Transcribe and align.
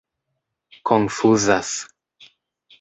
konfuzas 0.87 1.71